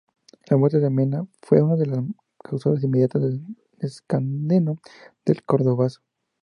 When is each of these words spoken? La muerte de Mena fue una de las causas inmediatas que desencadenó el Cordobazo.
La 0.49 0.57
muerte 0.57 0.79
de 0.79 0.89
Mena 0.89 1.27
fue 1.43 1.61
una 1.61 1.75
de 1.75 1.85
las 1.85 1.99
causas 2.39 2.83
inmediatas 2.83 3.21
que 3.21 3.39
desencadenó 3.77 4.79
el 5.25 5.43
Cordobazo. 5.43 6.01